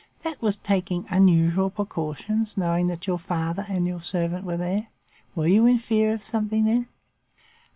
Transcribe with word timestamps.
That 0.23 0.41
was 0.41 0.57
taking 0.57 1.05
unusual 1.11 1.69
precautions, 1.69 2.57
knowing 2.57 2.87
that 2.87 3.05
your 3.05 3.19
father 3.19 3.67
and 3.69 3.85
your 3.85 4.01
servant 4.01 4.43
were 4.43 4.57
there? 4.57 4.87
Were 5.35 5.45
you 5.45 5.67
in 5.67 5.77
fear 5.77 6.11
of 6.11 6.23
something, 6.23 6.65
then? 6.65 6.87